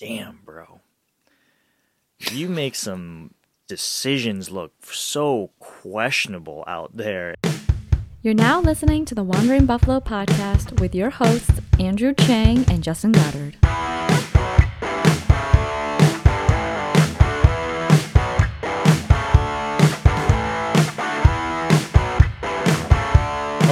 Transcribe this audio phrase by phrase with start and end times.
[0.00, 0.80] damn, bro.
[2.32, 3.34] You make some
[3.68, 7.34] decisions look so questionable out there.
[8.22, 13.12] You're now listening to the Wandering Buffalo podcast with your hosts, Andrew Chang and Justin
[13.12, 13.56] Goddard.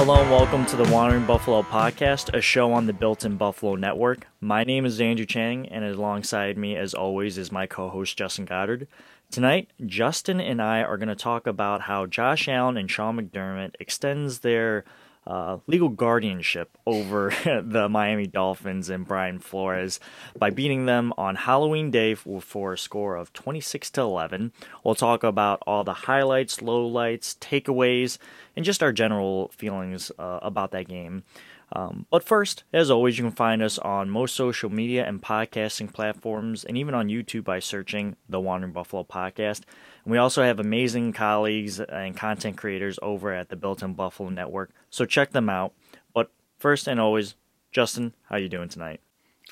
[0.09, 3.75] Hello and welcome to the Wandering Buffalo podcast, a show on the Built in Buffalo
[3.75, 4.25] network.
[4.41, 8.45] My name is Andrew Chang, and alongside me, as always, is my co host Justin
[8.45, 8.87] Goddard.
[9.29, 13.75] Tonight, Justin and I are going to talk about how Josh Allen and Sean McDermott
[13.79, 14.83] extends their
[15.29, 17.31] uh, legal guardianship over
[17.63, 19.99] the Miami Dolphins and Brian Flores
[20.37, 24.51] by beating them on Halloween Day for, a score of 26 to 11.
[24.83, 28.17] We'll talk about all the highlights, lowlights, takeaways,
[28.55, 31.23] and just our general feelings uh, about that game.
[31.71, 35.93] Um, but first, as always, you can find us on most social media and podcasting
[35.93, 39.61] platforms, and even on YouTube by searching the Wandering Buffalo Podcast.
[40.09, 44.71] We also have amazing colleagues and content creators over at the Built in Buffalo Network,
[44.89, 45.73] so check them out.
[46.13, 47.35] But first and always,
[47.71, 49.01] Justin, how you doing tonight?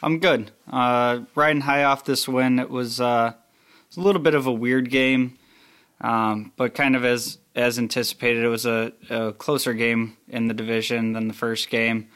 [0.02, 0.52] I'm good.
[0.72, 2.60] Uh, riding high off this win.
[2.60, 5.38] It was, uh, it was a little bit of a weird game,
[6.02, 10.54] um, but kind of as as anticipated, it was a, a, closer game in the
[10.54, 12.08] division than the first game.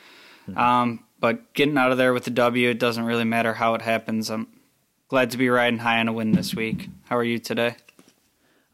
[0.47, 0.57] Mm-hmm.
[0.57, 3.81] Um, but getting out of there with the W, it doesn't really matter how it
[3.81, 4.29] happens.
[4.29, 4.47] I'm
[5.07, 6.89] glad to be riding high on a win this week.
[7.05, 7.75] How are you today?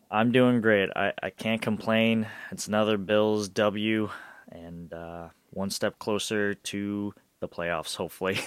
[0.09, 0.89] I'm doing great.
[0.95, 2.27] I, I can't complain.
[2.51, 4.09] It's another Bills W
[4.51, 8.39] and uh, one step closer to the playoffs, hopefully.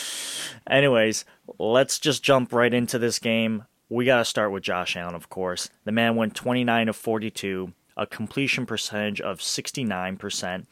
[0.70, 1.24] Anyways,
[1.58, 5.28] let's just jump right into this game we got to start with Josh Allen, of
[5.28, 5.68] course.
[5.84, 10.66] The man went 29 of 42, a completion percentage of 69%,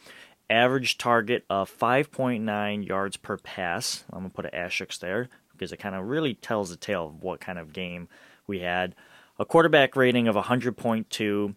[0.48, 4.04] average target of 5.9 yards per pass.
[4.12, 7.06] I'm going to put an asterisk there because it kind of really tells the tale
[7.06, 8.08] of what kind of game
[8.46, 8.94] we had.
[9.38, 11.54] A quarterback rating of 100.2.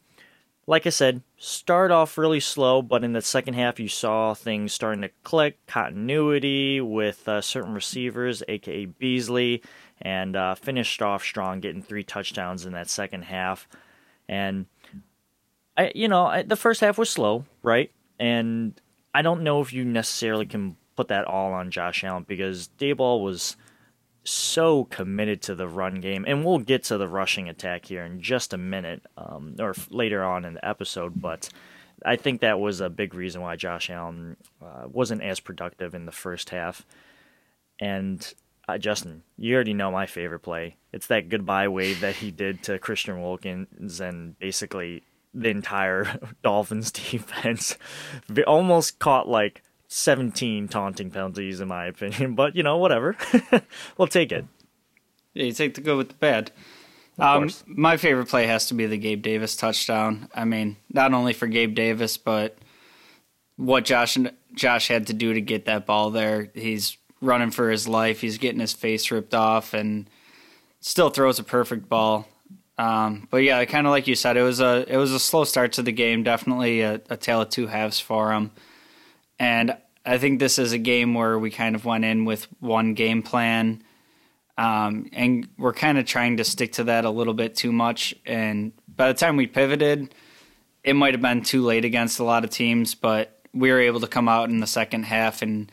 [0.67, 4.73] Like I said, start off really slow, but in the second half, you saw things
[4.73, 9.63] starting to click, continuity with uh, certain receivers, aka Beasley
[10.01, 13.67] and uh, finished off strong, getting three touchdowns in that second half.
[14.27, 14.65] And
[15.77, 17.91] I, you know, I, the first half was slow, right?
[18.19, 18.79] And
[19.13, 23.23] I don't know if you necessarily can put that all on Josh Allen because Daboll
[23.23, 23.55] was
[24.23, 28.21] so committed to the run game, and we'll get to the rushing attack here in
[28.21, 31.21] just a minute, um, or later on in the episode.
[31.21, 31.49] But
[32.05, 36.05] I think that was a big reason why Josh Allen uh, wasn't as productive in
[36.05, 36.85] the first half.
[37.79, 38.33] And
[38.67, 40.77] uh, Justin, you already know my favorite play.
[40.93, 45.03] It's that goodbye wave that he did to Christian Wilkins and basically
[45.33, 47.77] the entire Dolphins defense.
[48.47, 49.63] Almost caught like
[49.93, 53.17] 17 taunting penalties, in my opinion, but you know, whatever.
[53.97, 54.45] we'll take it.
[55.33, 56.51] Yeah, you take the good with the bad.
[57.19, 60.29] Um, my favorite play has to be the Gabe Davis touchdown.
[60.33, 62.57] I mean, not only for Gabe Davis, but
[63.57, 64.17] what Josh
[64.53, 66.49] Josh had to do to get that ball there.
[66.53, 68.21] He's running for his life.
[68.21, 70.09] He's getting his face ripped off and
[70.79, 72.27] still throws a perfect ball.
[72.77, 75.43] Um, but yeah, kind of like you said, it was a it was a slow
[75.43, 76.23] start to the game.
[76.23, 78.51] Definitely a, a tale of two halves for him.
[79.41, 79.75] And
[80.05, 83.23] I think this is a game where we kind of went in with one game
[83.23, 83.81] plan,
[84.55, 88.13] um, and we're kind of trying to stick to that a little bit too much.
[88.23, 90.13] And by the time we pivoted,
[90.83, 94.01] it might have been too late against a lot of teams, but we were able
[94.01, 95.71] to come out in the second half and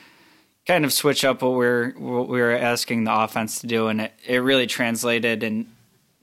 [0.67, 4.01] kind of switch up what we're what we were asking the offense to do, and
[4.01, 5.43] it, it really translated.
[5.43, 5.71] And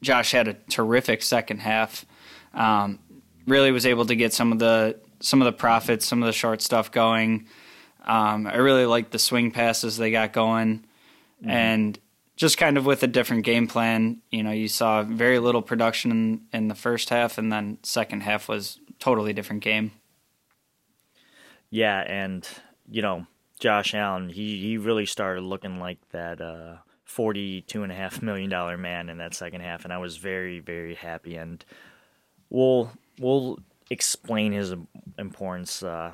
[0.02, 2.08] Josh had a terrific second half.
[2.56, 2.98] Um,
[3.46, 6.34] really was able to get some of the some of the profits, some of the
[6.34, 7.48] short stuff going.
[8.06, 10.86] Um, I really liked the swing passes they got going,
[11.42, 11.50] mm-hmm.
[11.50, 12.00] and
[12.36, 14.22] just kind of with a different game plan.
[14.30, 18.22] You know, you saw very little production in, in the first half, and then second
[18.22, 19.92] half was totally different game.
[21.72, 22.48] Yeah, and
[22.88, 23.26] you know,
[23.60, 28.52] Josh Allen, he, he really started looking like that uh, forty-two and a half million
[28.52, 31.36] dollar man in that second half, and I was very very happy.
[31.36, 31.66] And
[32.52, 33.58] we'll we'll
[33.90, 34.74] explain his
[35.18, 36.14] importance uh,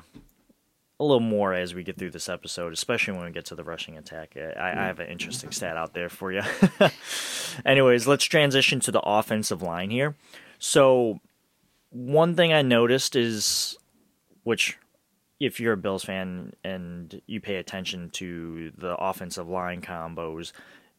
[1.00, 3.64] a little more as we get through this episode, especially when we get to the
[3.64, 4.36] rushing attack.
[4.36, 6.42] I, I have an interesting stat out there for you.
[7.66, 10.14] Anyways, let's transition to the offensive line here.
[10.58, 11.20] So
[11.90, 13.76] one thing I noticed is,
[14.44, 14.78] which
[15.40, 20.52] if you're a Bills fan and you pay attention to the offensive line combos,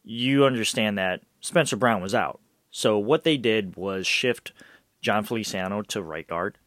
[0.04, 2.40] you understand that Spencer Brown was out.
[2.70, 4.52] So what they did was shift
[5.00, 6.58] Jon Feliciano to right guard.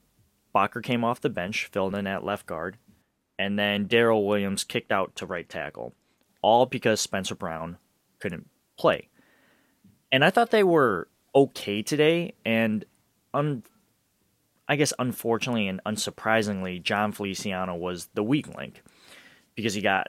[0.58, 2.78] Boettger came off the bench, filled in at left guard,
[3.38, 5.94] and then Daryl Williams kicked out to right tackle.
[6.42, 7.78] All because Spencer Brown
[8.20, 9.10] couldn't play.
[10.12, 12.34] And I thought they were okay today.
[12.44, 12.86] And
[13.34, 13.64] un-
[14.68, 18.82] I guess unfortunately and unsurprisingly, Jon Feliciano was the weak link
[19.56, 20.08] because he got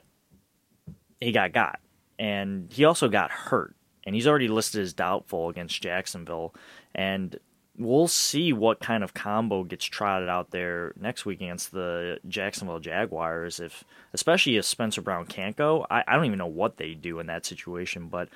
[1.20, 1.80] he got got,
[2.18, 3.74] and he also got hurt,
[4.04, 6.54] and he's already listed as doubtful against Jacksonville,
[6.94, 7.38] and
[7.78, 12.80] we'll see what kind of combo gets trotted out there next week against the Jacksonville
[12.80, 13.60] Jaguars.
[13.60, 17.18] If especially if Spencer Brown can't go, I, I don't even know what they do
[17.20, 18.08] in that situation.
[18.08, 18.28] But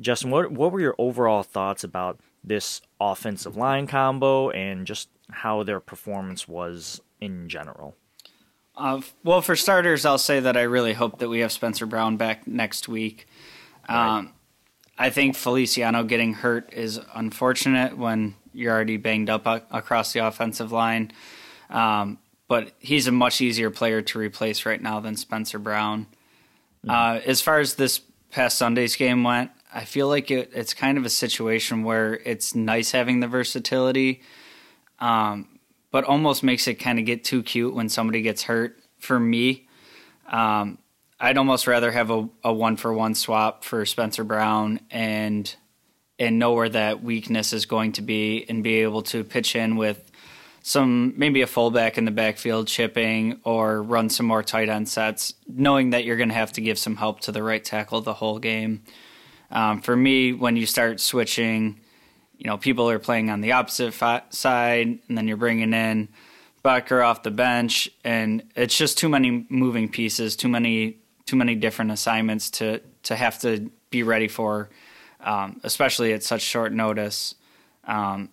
[0.00, 5.62] Justin, what what were your overall thoughts about this offensive line combo and just how
[5.62, 7.96] their performance was in general?
[8.76, 12.16] Uh, well, for starters, I'll say that I really hope that we have Spencer Brown
[12.16, 13.28] back next week.
[13.88, 14.18] Right.
[14.18, 14.32] Um,
[14.96, 20.72] I think Feliciano getting hurt is unfortunate when you're already banged up across the offensive
[20.72, 21.12] line.
[21.68, 22.18] Um,
[22.48, 26.06] but he's a much easier player to replace right now than Spencer Brown.
[26.84, 26.90] Mm-hmm.
[26.90, 28.00] Uh, as far as this
[28.30, 32.54] past Sunday's game went, I feel like it, it's kind of a situation where it's
[32.54, 34.22] nice having the versatility,
[34.98, 35.60] um,
[35.92, 38.78] but almost makes it kind of get too cute when somebody gets hurt.
[38.98, 39.68] For me,
[40.26, 40.78] um,
[41.18, 45.54] I'd almost rather have a, a one for one swap for Spencer Brown and
[46.20, 49.74] and know where that weakness is going to be and be able to pitch in
[49.74, 50.10] with
[50.62, 55.32] some maybe a fullback in the backfield chipping or run some more tight end sets,
[55.48, 58.12] knowing that you're going to have to give some help to the right tackle the
[58.12, 58.82] whole game.
[59.50, 61.80] Um, for me, when you start switching,
[62.36, 66.08] you know, people are playing on the opposite fi- side, and then you're bringing in
[66.62, 71.54] Boettger off the bench, and it's just too many moving pieces, too many too many
[71.54, 74.68] different assignments to to have to be ready for
[75.22, 77.34] um, especially at such short notice.
[77.84, 78.30] Um,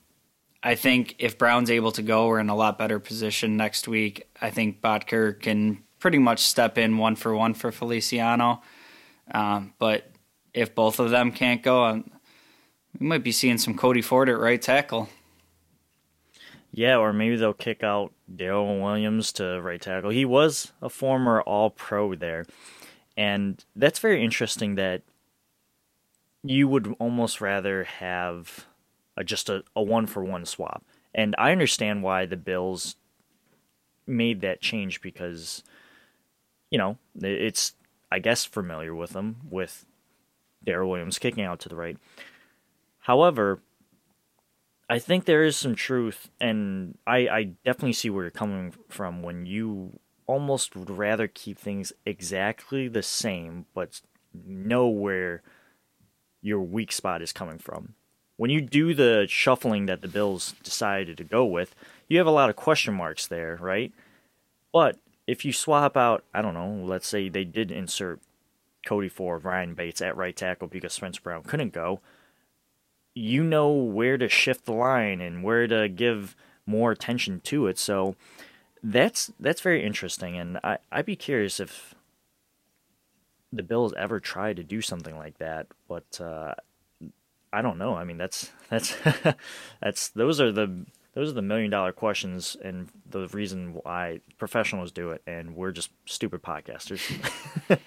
[0.63, 4.27] I think if Brown's able to go, we're in a lot better position next week.
[4.41, 8.61] I think Boettger can pretty much step in one for one for Feliciano.
[9.31, 10.11] Um, but
[10.53, 12.11] if both of them can't go, um,
[12.99, 15.09] we might be seeing some Cody Ford at right tackle.
[16.71, 20.09] Yeah, or maybe they'll kick out Daryl Williams to right tackle.
[20.09, 22.45] He was a former All Pro there.
[23.15, 25.01] And that's very interesting that
[26.49, 28.65] you would almost rather have
[29.15, 30.83] a, just a, a one for one swap.
[31.13, 32.95] And I understand why the Bills
[34.05, 35.63] made that change because,
[36.69, 37.73] you know, it's,
[38.11, 39.85] I guess, familiar with them with
[40.65, 41.97] Daryl Williams kicking out to the right.
[42.99, 43.61] However,
[44.89, 49.21] I think there is some truth, and I, I definitely see where you're coming from
[49.21, 54.01] when you almost would rather keep things exactly the same, but
[54.33, 55.41] know where
[56.41, 57.93] your weak spot is coming from.
[58.37, 61.73] When you do the shuffling that the Bills decided to go with,
[62.07, 63.91] you have a lot of question marks there, right?
[64.71, 68.19] But if you swap out, I don't know, let's say they did insert
[68.85, 71.99] Cody Ford, Ryan Bates at right tackle because Spencer Brown couldn't go,
[73.13, 76.35] you know where to shift the line and where to give
[76.65, 77.79] more attention to it.
[77.79, 78.15] So
[78.83, 81.95] that's that's very interesting, and I I'd be curious if
[83.53, 86.53] the Bills ever try to do something like that, but uh,
[87.51, 87.95] I don't know.
[87.95, 88.95] I mean, that's that's
[89.81, 94.91] that's those are the those are the million dollar questions, and the reason why professionals
[94.91, 97.01] do it, and we're just stupid podcasters.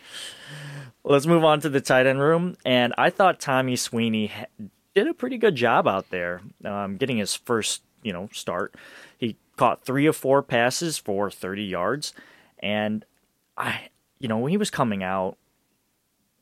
[1.04, 4.32] Let's move on to the tight end room, and I thought Tommy Sweeney
[4.94, 8.74] did a pretty good job out there, um, getting his first you know start.
[9.18, 12.14] He caught three of four passes for 30 yards,
[12.58, 13.04] and
[13.56, 15.36] I you know when he was coming out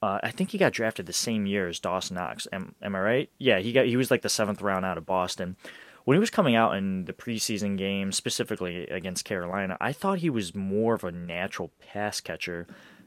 [0.01, 2.47] uh, I think he got drafted the same year as Dawson Knox.
[2.53, 3.31] Am, am I right?
[3.39, 5.57] Yeah, he got he was like the seventh round out of Boston.
[6.05, 10.31] When he was coming out in the preseason game, specifically against Carolina, I thought he
[10.31, 12.67] was more of a natural pass catcher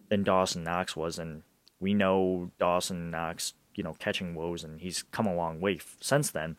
[0.09, 1.43] than Dawson Knox was, and
[1.79, 6.29] we know Dawson Knox, you know, catching woes, and he's come a long way since
[6.29, 6.57] then.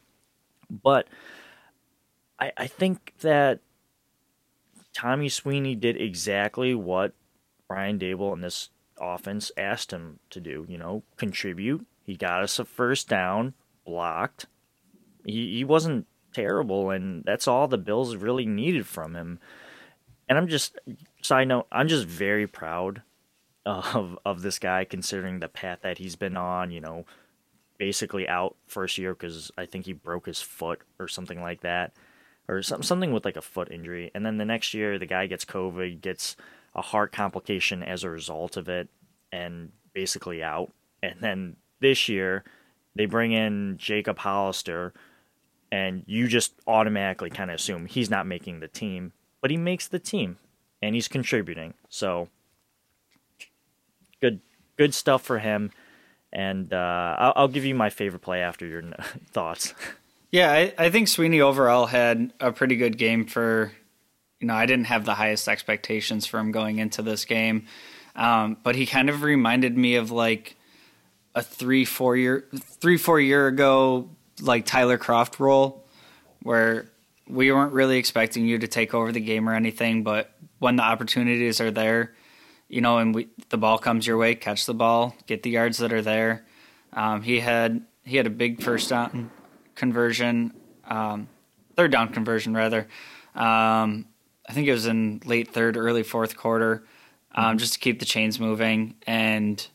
[0.69, 1.07] But
[2.41, 3.61] I, I think that
[4.95, 7.13] Tommy Sweeney did exactly what
[7.69, 8.71] Brian Daboll and this
[9.03, 10.65] offense asked him to do.
[10.69, 11.87] You know, contribute.
[12.05, 13.55] He got us a first down,
[13.85, 14.47] blocked.
[15.25, 19.39] He he wasn't terrible, and that's all the Bills really needed from him.
[20.29, 20.79] And I'm just
[21.21, 23.03] side note, I'm just very proud
[23.65, 26.71] of of this guy considering the path that he's been on.
[26.71, 27.05] You know,
[27.79, 31.93] basically out first year because I think he broke his foot or something like that,
[32.49, 34.11] or some, something with like a foot injury.
[34.15, 36.37] And then the next year, the guy gets COVID, gets
[36.75, 38.89] a heart complication as a result of it
[39.31, 40.73] and basically out.
[41.03, 42.45] And then this year,
[42.95, 44.93] they bring in Jacob Hollister,
[45.71, 49.89] and you just automatically kind of assume he's not making the team, but he makes
[49.89, 50.37] the team
[50.83, 51.75] and he's contributing.
[51.89, 52.29] So
[54.21, 54.41] good
[54.77, 55.71] good stuff for him.
[56.33, 58.83] And uh, I'll, I'll, give you my favorite play after your
[59.31, 59.75] thoughts.
[60.31, 63.73] Yeah, I, I think Sweeney overall had a pretty good game for,
[64.43, 67.67] you know, I didn't have the highest expectations for him going into this game.
[68.17, 70.57] Um, but he kind of reminded me of like
[71.33, 72.49] a three, four year,
[72.81, 75.87] three, four year ago, like Tyler Kroft role,
[76.43, 76.91] where
[77.29, 80.83] we weren't really expecting you to take over the game or anything, but when the
[80.83, 82.13] opportunities are there,
[82.69, 85.79] you know, and we, the ball comes your way, catch the ball, get the yards
[85.79, 86.45] that are there.
[86.93, 89.31] Um, he had he had a big first down
[89.77, 90.53] conversion,
[90.85, 91.29] um,
[91.77, 92.89] third down conversion rather.
[93.37, 94.07] Um,
[94.49, 96.85] I think it was in late third, early fourth quarter,
[97.35, 97.59] um, mm-hmm.
[97.59, 99.67] just to keep the chains moving and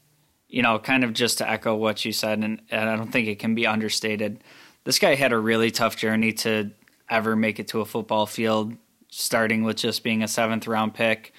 [0.50, 3.28] you know, kind of just to echo what you said, and, and I don't think
[3.28, 4.44] it can be understated.
[4.84, 6.72] This guy had a really tough journey to
[7.10, 8.74] ever make it to a football field,
[9.10, 11.34] starting with just being a seventh round pick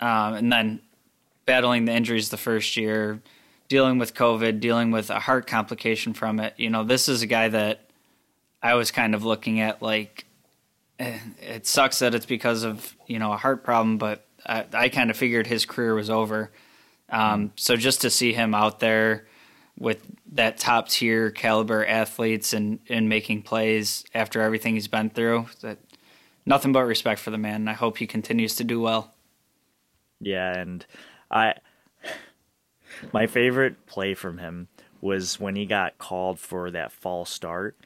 [0.00, 0.80] um, and then
[1.46, 3.20] battling the injuries the first year,
[3.68, 6.54] dealing with COVID, dealing with a heart complication from it.
[6.56, 7.88] You know, this is a guy that
[8.62, 10.24] I was kind of looking at like
[10.98, 15.10] it sucks that it's because of you know a heart problem, but I, I kind
[15.10, 16.50] of figured his career was over.
[17.08, 19.26] Um, so just to see him out there
[19.78, 20.00] with
[20.32, 25.78] that top tier caliber athletes and and making plays after everything he's been through, that
[26.46, 27.56] nothing but respect for the man.
[27.56, 29.14] And I hope he continues to do well.
[30.20, 30.84] Yeah, and
[31.30, 31.54] I
[33.12, 34.68] my favorite play from him
[35.00, 37.76] was when he got called for that false start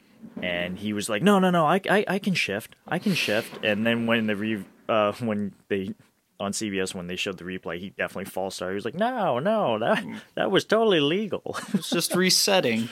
[0.41, 3.63] and he was like, "No, no, no, I, I, I can shift, I can shift."
[3.63, 5.93] And then when the re, uh, when they
[6.39, 8.73] on CBS when they showed the replay, he definitely false started.
[8.73, 10.03] He was like, "No, no, that
[10.35, 11.57] that was totally legal.
[11.73, 12.89] it's just resetting."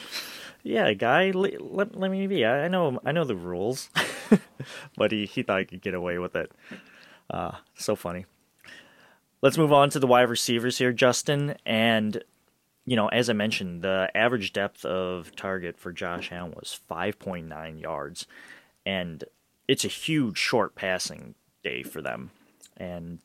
[0.64, 2.44] yeah, guy, let, let, me be.
[2.46, 3.90] I, I know I know the rules,
[4.98, 6.52] but he he thought he could get away with it.
[7.30, 8.26] Uh, so funny.
[9.42, 11.56] Let's move on to the wide receivers here, Justin.
[11.66, 12.24] And,
[12.88, 17.82] you know, as I mentioned, the average depth of target for Josh Allen was 5.9
[17.82, 18.26] yards.
[18.86, 19.26] And
[19.68, 22.32] it's a huge short passing day for them.
[22.78, 23.20] And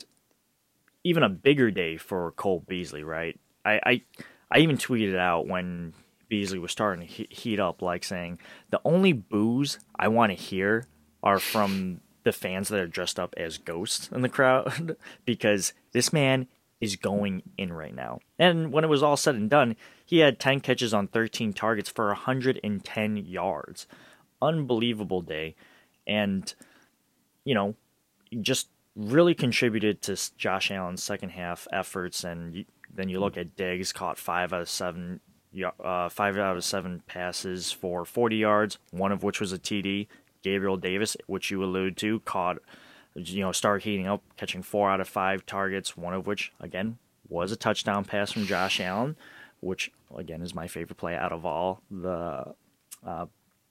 [1.05, 3.39] even a bigger day for Cole Beasley, right?
[3.65, 4.03] I, I,
[4.51, 5.95] I even tweeted out when
[6.29, 8.41] Beasley was starting to heat up, like saying,
[8.71, 10.87] the only boos I want to hear
[11.23, 16.13] are from the fans that are dressed up as ghosts in the crowd because this
[16.13, 16.49] man
[16.83, 18.19] is going in right now.
[18.41, 21.89] And when it was all said and done, he had 10 catches on 13 targets
[21.89, 23.87] for 110 yards.
[24.43, 25.55] Unbelievable day.
[26.09, 26.53] And,
[27.45, 27.77] you know,
[28.41, 32.25] just really contributed to Josh Allen's second half efforts.
[32.25, 35.21] And then you look at Diggs, caught five out of seven.
[35.85, 40.09] Uh, five out of seven passes for 40 yards, one of which was a TD.
[40.43, 42.57] Gabriel Davis, which you alluded to, caught,
[43.15, 46.99] you know, start heating up, catching four out of five targets, one of which, again,
[47.29, 49.17] was a touchdown pass from Josh Allen,
[49.61, 52.55] which, again, is my favorite play out of all the,
[53.07, 53.27] uh,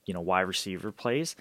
[0.06, 1.36] you know, wide receiver plays.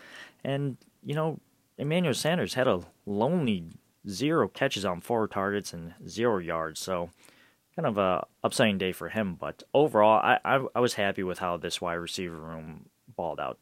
[0.45, 1.39] And, you know,
[1.79, 3.65] Emmanuel Sanders had a lonely
[4.09, 6.81] zero catches on four targets and zero yards.
[6.81, 7.11] So,
[7.77, 9.35] kind of a upsetting day for him.
[9.35, 13.59] But overall, I, I, I was happy with how this wide receiver room balled out.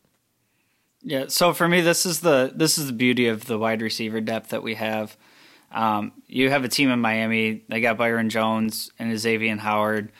[1.08, 4.20] Yeah, so for me, this is the this is the beauty of the wide receiver
[4.20, 5.16] depth that we have.
[5.72, 7.64] Um, you have a team in Miami.
[7.66, 10.12] They got Byron Jones and Xavier Howard.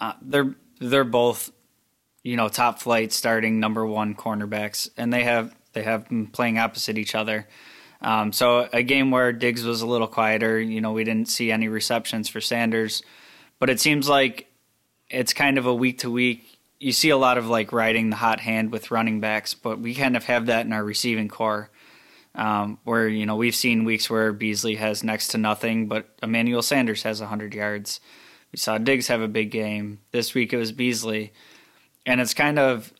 [0.00, 1.52] Uh, they're they're both,
[2.22, 6.58] you know, top flight starting number one cornerbacks, and they have they have been playing
[6.58, 7.46] opposite each other.
[8.00, 11.52] Um, so a game where Diggs was a little quieter, you know, we didn't see
[11.52, 13.02] any receptions for Sanders,
[13.58, 14.50] but it seems like
[15.10, 18.16] it's kind of a week to week you see a lot of like riding the
[18.16, 21.70] hot hand with running backs, but we kind of have that in our receiving corps.
[22.36, 26.62] Um, where you know we've seen weeks where Beasley has next to nothing, but Emmanuel
[26.62, 28.00] Sanders has 100 yards.
[28.50, 30.00] We saw Diggs have a big game.
[30.10, 31.32] This week it was Beasley,
[32.04, 32.92] and it's kind of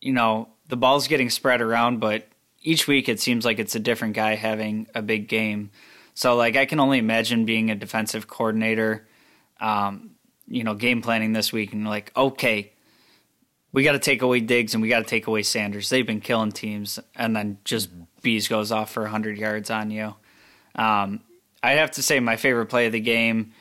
[0.00, 2.28] you know the ball's getting spread around, but
[2.62, 5.70] each week it seems like it's a different guy having a big game.
[6.14, 9.06] So like I can only imagine being a defensive coordinator,
[9.60, 10.12] um,
[10.46, 12.72] you know, game planning this week and like okay,
[13.72, 15.88] we got to take away Diggs and we got to take away Sanders.
[15.88, 18.04] They've been killing teams, and then just mm-hmm.
[18.22, 20.14] Bees goes off for 100 yards on you.
[20.74, 21.20] Um,
[21.62, 23.52] I'd have to say my favorite play of the game.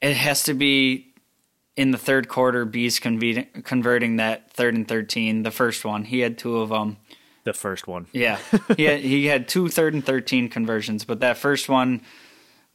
[0.00, 1.12] It has to be
[1.76, 2.64] in the third quarter.
[2.64, 6.04] Bees conve- converting that third and 13, the first one.
[6.04, 6.98] He had two of them.
[7.44, 8.06] The first one.
[8.12, 8.38] Yeah,
[8.76, 12.02] he had, he had two third and 13 conversions, but that first one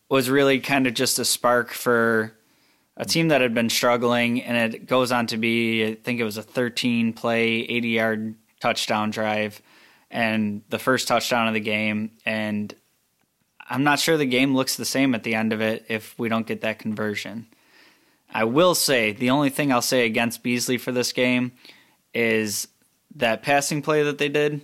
[0.10, 2.34] was really kind of just a spark for
[2.96, 6.24] a team that had been struggling, and it goes on to be, I think it
[6.24, 9.62] was a 13 play, 80 yard touchdown drive,
[10.12, 12.12] and the first touchdown of the game.
[12.26, 12.74] And
[13.70, 16.30] I'm not sure the game looks the same at the end of it if we
[16.30, 17.48] don't get that conversion.
[18.32, 21.52] I will say the only thing I'll say against Beasley for this game
[22.14, 22.68] is
[23.16, 24.62] that passing play that they did.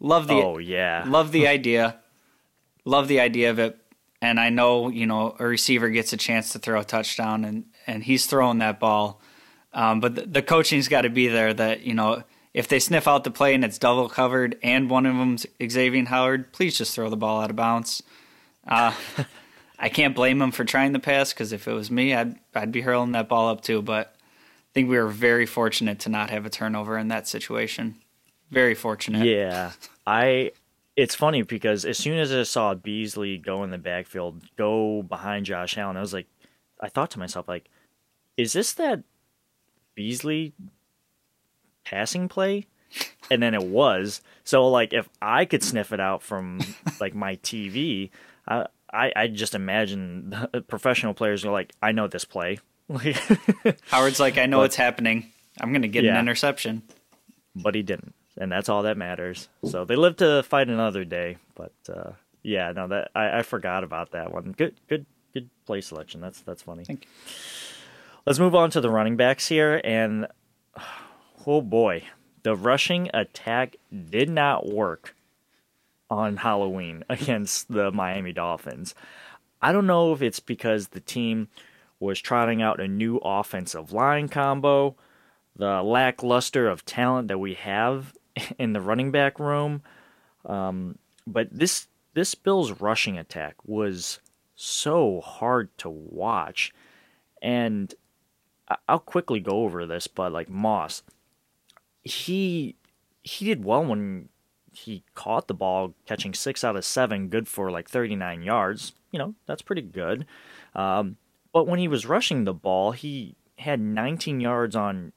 [0.00, 1.04] Love the Oh yeah.
[1.06, 1.96] love the idea.
[2.84, 3.78] Love the idea of it.
[4.24, 7.66] And I know, you know, a receiver gets a chance to throw a touchdown and,
[7.86, 9.20] and he's throwing that ball.
[9.74, 12.22] Um, but the, the coaching's got to be there that, you know,
[12.54, 16.06] if they sniff out the play and it's double covered and one of them's Xavier
[16.06, 18.02] Howard, please just throw the ball out of bounds.
[18.66, 18.94] Uh,
[19.78, 22.72] I can't blame him for trying the pass because if it was me, I'd I'd
[22.72, 23.82] be hurling that ball up too.
[23.82, 27.96] But I think we were very fortunate to not have a turnover in that situation.
[28.50, 29.26] Very fortunate.
[29.26, 29.72] Yeah,
[30.06, 30.52] I.
[30.96, 35.46] It's funny because as soon as I saw Beasley go in the backfield, go behind
[35.46, 36.28] Josh Allen, I was like,
[36.80, 37.68] I thought to myself, like,
[38.36, 39.02] is this that
[39.94, 40.52] Beasley
[41.84, 42.66] passing play?
[43.30, 44.20] And then it was.
[44.44, 46.60] So like, if I could sniff it out from
[47.00, 48.10] like my TV,
[48.46, 52.60] I I, I just imagine the uh, professional players are like, I know this play.
[53.88, 55.32] Howard's like, I know what's happening.
[55.60, 56.82] I'm going to get an interception.
[57.56, 59.48] but he didn't, and that's all that matters.
[59.64, 61.38] So they live to fight another day.
[61.54, 62.12] But uh,
[62.42, 64.52] yeah, no, that I, I forgot about that one.
[64.56, 66.20] Good, good, good play selection.
[66.20, 66.84] That's that's funny.
[66.84, 67.10] Thank you.
[68.26, 70.26] Let's move on to the running backs here, and
[71.46, 72.04] oh boy,
[72.42, 73.76] the rushing attack
[74.10, 75.14] did not work
[76.10, 78.94] on Halloween against the Miami Dolphins.
[79.62, 81.48] I don't know if it's because the team
[81.98, 84.94] was trotting out a new offensive line combo,
[85.56, 88.12] the lackluster of talent that we have
[88.58, 89.82] in the running back room.
[90.44, 94.20] Um, but this this Bills rushing attack was
[94.54, 96.72] so hard to watch,
[97.42, 97.94] and
[98.88, 100.06] I'll quickly go over this.
[100.06, 101.02] But like Moss,
[102.02, 102.76] he
[103.22, 104.28] he did well when
[104.72, 108.92] he caught the ball, catching six out of seven, good for like 39 yards.
[109.12, 110.26] You know, that's pretty good.
[110.74, 111.16] Um,
[111.52, 115.12] but when he was rushing the ball, he had 19 yards on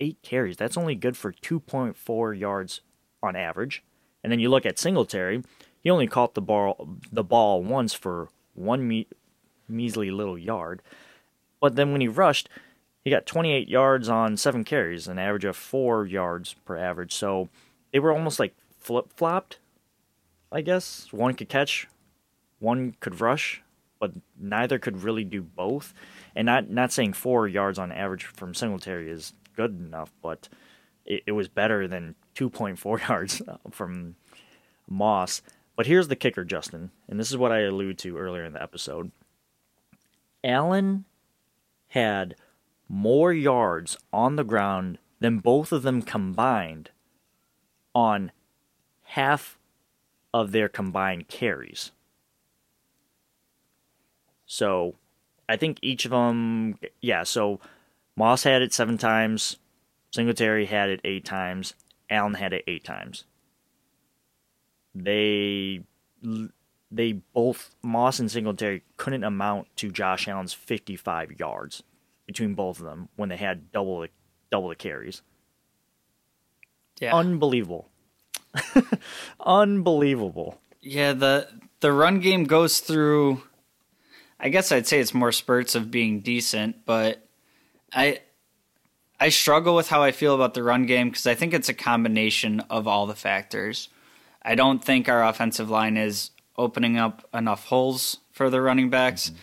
[0.00, 0.56] eight carries.
[0.56, 2.80] That's only good for 2.4 yards
[3.22, 3.82] on average.
[4.22, 5.42] And then you look at Singletary,
[5.82, 9.06] he only caught the ball the ball once for one me-
[9.68, 10.82] measly little yard.
[11.60, 12.48] But then when he rushed,
[13.04, 17.14] he got 28 yards on seven carries, an average of four yards per average.
[17.14, 17.48] So
[17.92, 19.58] they were almost like flip flopped,
[20.50, 21.12] I guess.
[21.12, 21.86] One could catch,
[22.58, 23.62] one could rush,
[24.00, 25.94] but neither could really do both.
[26.34, 30.48] And not not saying four yards on average from Singletary is good enough, but
[31.04, 34.16] it, it was better than 2.4 yards uh, from
[34.88, 35.42] Moss.
[35.74, 38.62] But here's the kicker, Justin, and this is what I alluded to earlier in the
[38.62, 39.10] episode.
[40.44, 41.04] Allen
[41.88, 42.36] had
[42.88, 46.90] more yards on the ground than both of them combined
[47.94, 48.30] on
[49.02, 49.58] half
[50.32, 51.92] of their combined carries.
[54.46, 54.94] So
[55.48, 57.60] I think each of them, yeah, so
[58.16, 59.56] Moss had it seven times,
[60.12, 61.74] Singletary had it eight times,
[62.08, 63.24] Allen had it eight times.
[64.94, 65.82] They
[66.90, 71.82] they both Moss and Singletary couldn't amount to Josh Allen's 55 yards
[72.26, 74.08] between both of them when they had double the,
[74.50, 75.22] double the carries.
[77.00, 77.14] Yeah.
[77.14, 77.90] Unbelievable.
[79.40, 80.58] Unbelievable.
[80.80, 81.48] Yeah, the
[81.80, 83.42] the run game goes through
[84.38, 87.25] I guess I'd say it's more spurts of being decent, but
[87.92, 88.20] I
[89.18, 91.74] I struggle with how I feel about the run game because I think it's a
[91.74, 93.88] combination of all the factors.
[94.42, 99.30] I don't think our offensive line is opening up enough holes for the running backs.
[99.30, 99.38] Mm-hmm.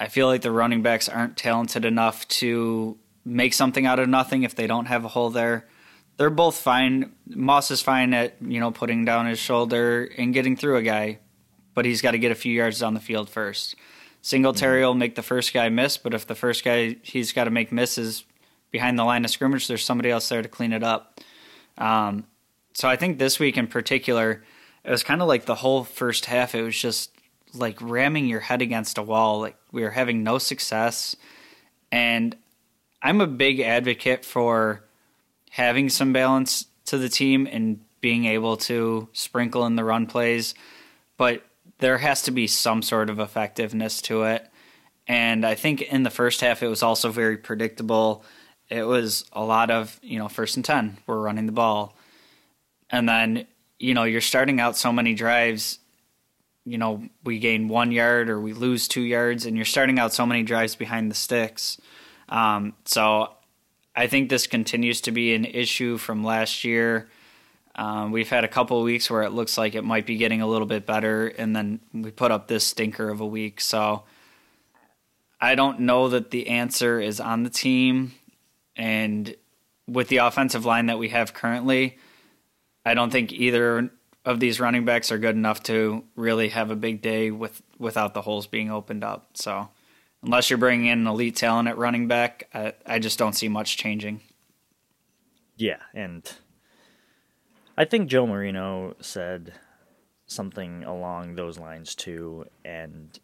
[0.00, 4.42] I feel like the running backs aren't talented enough to make something out of nothing
[4.42, 5.68] if they don't have a hole there.
[6.16, 7.12] They're both fine.
[7.26, 11.20] Moss is fine at, you know, putting down his shoulder and getting through a guy,
[11.74, 13.76] but he's got to get a few yards down the field first.
[14.22, 17.50] Singletary will make the first guy miss, but if the first guy he's got to
[17.50, 18.24] make misses
[18.70, 21.20] behind the line of scrimmage, there's somebody else there to clean it up.
[21.76, 22.24] Um,
[22.72, 24.44] so I think this week in particular,
[24.84, 26.54] it was kind of like the whole first half.
[26.54, 27.10] It was just
[27.52, 29.40] like ramming your head against a wall.
[29.40, 31.16] Like we were having no success,
[31.90, 32.36] and
[33.02, 34.84] I'm a big advocate for
[35.50, 40.54] having some balance to the team and being able to sprinkle in the run plays,
[41.16, 41.44] but
[41.78, 44.48] there has to be some sort of effectiveness to it.
[45.06, 48.24] And I think in the first half, it was also very predictable.
[48.68, 51.96] It was a lot of, you know, first and 10, we're running the ball.
[52.90, 53.46] And then,
[53.78, 55.78] you know, you're starting out so many drives,
[56.64, 60.12] you know, we gain one yard or we lose two yards, and you're starting out
[60.12, 61.80] so many drives behind the sticks.
[62.28, 63.32] Um, so
[63.96, 67.08] I think this continues to be an issue from last year.
[67.74, 70.42] Um, we've had a couple of weeks where it looks like it might be getting
[70.42, 73.60] a little bit better, and then we put up this stinker of a week.
[73.60, 74.04] So
[75.40, 78.12] I don't know that the answer is on the team.
[78.76, 79.34] And
[79.88, 81.98] with the offensive line that we have currently,
[82.84, 83.90] I don't think either
[84.24, 88.14] of these running backs are good enough to really have a big day with without
[88.14, 89.30] the holes being opened up.
[89.34, 89.68] So
[90.22, 93.48] unless you're bringing in an elite talent at running back, I, I just don't see
[93.48, 94.20] much changing.
[95.56, 96.30] Yeah, and
[97.76, 99.54] I think Joe Marino said
[100.26, 103.18] something along those lines too, and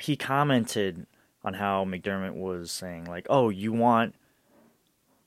[0.00, 1.06] he commented
[1.44, 4.14] on how McDermott was saying like, "Oh, you want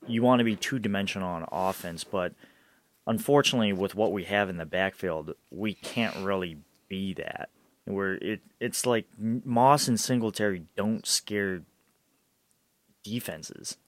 [0.06, 2.32] you want to be two dimensional on offense, but
[3.06, 7.48] unfortunately, with what we have in the backfield, we can't really be that.
[7.84, 11.62] Where it it's like Moss and Singletary don't scare
[13.02, 13.78] defenses,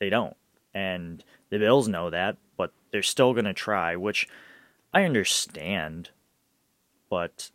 [0.00, 0.36] they don't,
[0.74, 4.26] and the Bills know that, but they're still gonna try, which
[4.94, 6.08] I understand,
[7.10, 7.50] but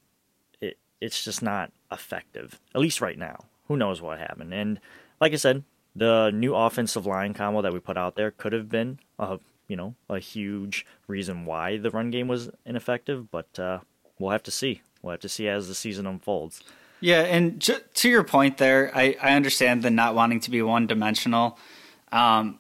[0.62, 3.46] it it's just not effective, at least right now.
[3.68, 4.54] Who knows what happened?
[4.54, 4.80] And
[5.20, 5.64] like I said,
[5.96, 9.76] the new offensive line combo that we put out there could have been a you
[9.76, 13.80] know a huge reason why the run game was ineffective, but uh,
[14.20, 14.84] we'll have to see.
[15.02, 16.62] We'll have to see as the season unfolds.
[17.00, 20.62] Yeah, and ju- to your point there, I, I understand the not wanting to be
[20.62, 21.58] one dimensional.
[22.12, 22.60] Um,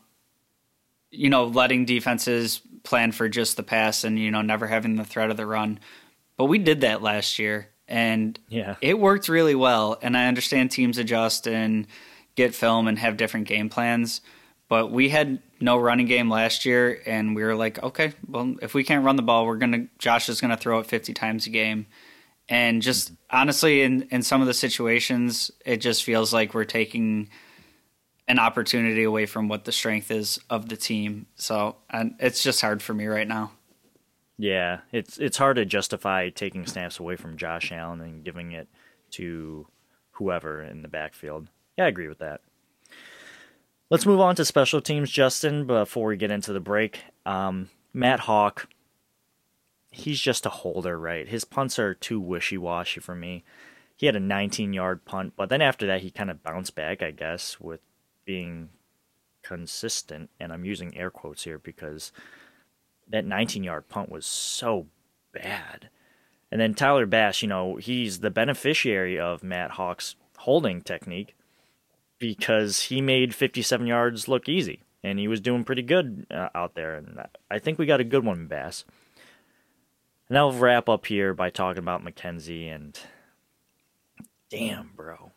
[1.12, 5.06] you know, letting defenses plan for just the pass and you know never having the
[5.06, 5.80] threat of the run.
[6.38, 9.98] But we did that last year, and yeah, it worked really well.
[10.02, 11.88] And I understand teams adjust and
[12.36, 14.22] get film and have different game plans.
[14.68, 18.74] But we had no running game last year, and we were like, okay, well, if
[18.74, 21.50] we can't run the ball, we're gonna Josh is gonna throw it 50 times a
[21.50, 21.88] game.
[22.48, 27.30] And just honestly, in in some of the situations, it just feels like we're taking
[28.28, 31.28] an opportunity away from what the strength is of the team.
[31.36, 33.52] So, and it's just hard for me right now.
[34.38, 38.68] Yeah, it's it's hard to justify taking snaps away from Josh Allen and giving it
[39.12, 39.68] to
[40.14, 41.48] whoever in the backfield.
[41.78, 42.42] Yeah, I agree with that.
[43.92, 47.02] Let's move on to special teams, Justin, before we get into the break.
[47.26, 48.66] Um, Matt Haack,
[49.92, 51.28] he's just a holder, right?
[51.28, 53.44] His punts are too wishy washy for me.
[53.96, 57.04] He had a 19 yard punt, but then after that, he kind of bounced back,
[57.04, 57.82] I guess, with
[58.26, 58.70] being
[59.44, 60.30] consistent.
[60.40, 62.12] And I'm using air quotes here because
[63.08, 64.88] that 19 yard punt was so
[65.34, 65.90] bad.
[66.52, 71.36] And then Tyler Bass, you know, he's the beneficiary of Matt Haack's holding technique
[72.20, 76.76] because he made 57 yards look easy and he was doing pretty good uh, out
[76.76, 76.96] there.
[76.96, 78.86] And I think we got a good one, Bass.
[80.30, 82.98] And I'll wrap up here by talking about McKenzie and
[84.50, 85.32] damn, bro.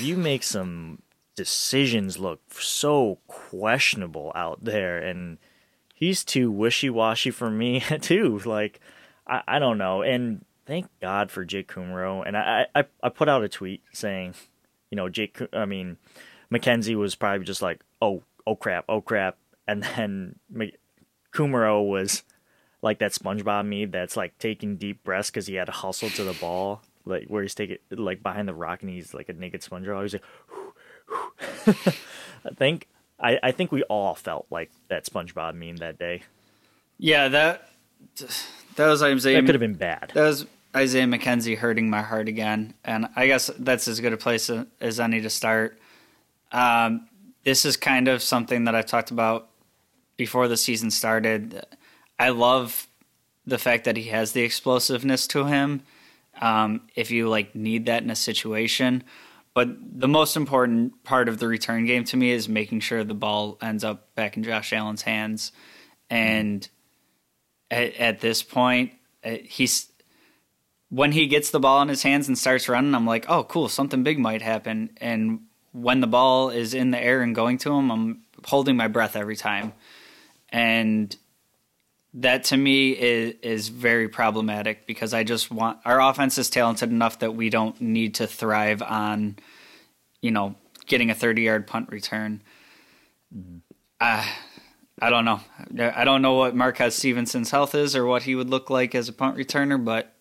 [0.00, 1.00] You make some
[1.38, 5.38] decisions look so questionable out there and
[5.94, 8.40] he's too wishy-washy for me too.
[8.44, 8.80] Like
[9.26, 10.02] I, I don't know.
[10.02, 12.26] And thank God for Jake Kumerow.
[12.26, 14.34] And I, I, I put out a tweet saying
[14.90, 15.96] you know, Jake, I mean,
[16.52, 19.36] McKenzie was probably just like, oh, oh crap, oh crap.
[19.66, 20.36] And then
[21.32, 22.22] Kumerow was
[22.82, 26.24] like that SpongeBob me that's like taking deep breaths because he had to hustle to
[26.24, 29.62] the ball, like where he's taking like behind the rock and he's like a naked
[29.62, 30.02] SpongeBob.
[30.02, 30.24] He's like.
[31.66, 32.88] I think
[33.20, 36.22] I, I think we all felt like that SpongeBob meme that day.
[36.98, 37.68] Yeah, that
[38.76, 39.40] that was Isaiah.
[39.40, 40.12] That could have been bad.
[40.14, 44.16] That was Isaiah McKenzie hurting my heart again, and I guess that's as good a
[44.16, 45.78] place as any to start.
[46.52, 47.08] Um,
[47.44, 49.48] this is kind of something that I've talked about
[50.16, 51.64] before the season started.
[52.18, 52.88] I love
[53.46, 55.82] the fact that he has the explosiveness to him.
[56.40, 59.02] Um, if you like need that in a situation,
[59.58, 63.12] but the most important part of the return game to me is making sure the
[63.12, 65.50] ball ends up back in Josh Allen's hands.
[66.08, 66.68] And
[67.68, 68.92] at, at this point,
[69.24, 69.90] uh, he's
[70.90, 73.68] when he gets the ball in his hands and starts running, I'm like, oh, cool,
[73.68, 74.90] something big might happen.
[74.98, 75.40] And
[75.72, 79.16] when the ball is in the air and going to him, I'm holding my breath
[79.16, 79.72] every time.
[80.50, 81.16] And
[82.18, 86.90] that to me is is very problematic because I just want our offense is talented
[86.90, 89.36] enough that we don't need to thrive on,
[90.20, 92.42] you know, getting a 30 yard punt return.
[93.34, 93.58] Mm-hmm.
[94.00, 94.24] Uh,
[95.00, 95.40] I don't know.
[95.94, 99.08] I don't know what Marquez Stevenson's health is or what he would look like as
[99.08, 100.12] a punt returner, but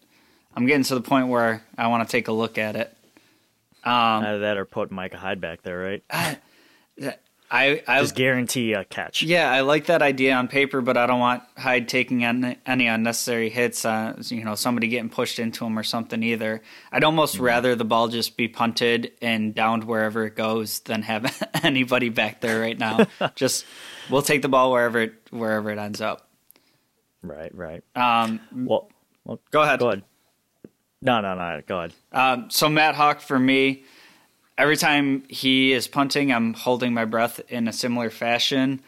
[0.55, 2.95] I'm getting to the point where I want to take a look at it.
[3.83, 6.03] Um, Either that or put Micah Hyde back there, right?
[6.11, 6.37] I,
[7.49, 9.23] I, I just guarantee a catch.
[9.23, 12.87] Yeah, I like that idea on paper, but I don't want Hyde taking any, any
[12.87, 13.85] unnecessary hits.
[13.85, 16.61] Uh, you know, somebody getting pushed into him or something either.
[16.91, 17.45] I'd almost mm-hmm.
[17.45, 22.41] rather the ball just be punted and downed wherever it goes than have anybody back
[22.41, 23.07] there right now.
[23.35, 23.65] just
[24.09, 26.27] we'll take the ball wherever it wherever it ends up.
[27.21, 27.83] Right, right.
[27.95, 28.89] Um, well,
[29.23, 29.79] well, go ahead.
[29.79, 30.03] Go ahead.
[31.01, 31.61] No, no, no.
[31.65, 31.93] Go ahead.
[32.11, 33.83] Um, so Matt Haack for me,
[34.57, 38.81] every time he is punting, I'm holding my breath in a similar fashion.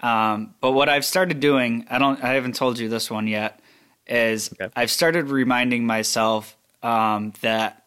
[0.00, 3.60] Um, but what I've started doing, I don't, I haven't told you this one yet,
[4.06, 4.70] is okay.
[4.76, 7.86] I've started reminding myself um, that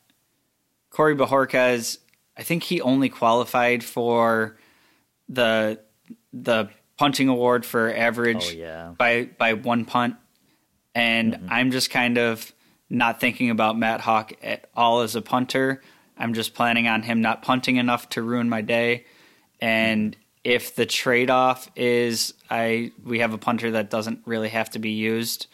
[0.90, 2.00] Corey Bojorquez,
[2.36, 4.58] I think he only qualified for
[5.30, 5.80] the
[6.34, 8.94] the punting award for average oh, yeah.
[8.98, 10.16] by by one punt,
[10.96, 11.48] and mm-hmm.
[11.50, 12.52] I'm just kind of
[12.90, 15.82] not thinking about Matt Haack at all as a punter.
[16.20, 19.06] I'm just planning on him not punting enough to ruin my day,
[19.62, 24.70] and if the trade off is I we have a punter that doesn't really have
[24.72, 25.48] to be used,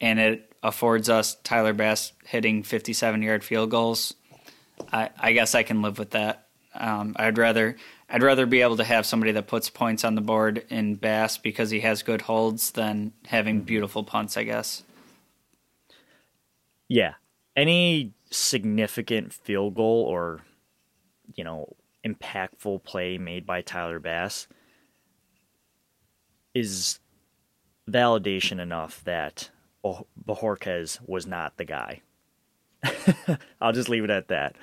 [0.00, 4.14] and it affords us Tyler Bass hitting 57 yard field goals,
[4.92, 6.46] I, I guess I can live with that.
[6.74, 7.76] Um, I'd rather
[8.08, 11.38] I'd rather be able to have somebody that puts points on the board in Bass
[11.38, 14.36] because he has good holds than having beautiful punts.
[14.36, 14.82] I guess.
[16.88, 17.14] Yeah,
[17.56, 20.42] any significant field goal or
[21.34, 24.46] you know impactful play made by Tyler Bass
[26.54, 27.00] is
[27.90, 29.50] validation enough that
[29.84, 32.00] Bojorquez was not the guy.
[33.60, 34.56] I'll just leave it at that.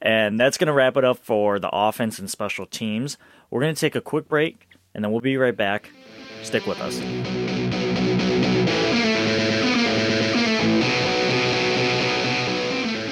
[0.00, 3.18] And that's going to wrap it up for the offense and special teams.
[3.50, 5.90] We're going to take a quick break and then we'll be right back.
[6.42, 7.51] Stick with us.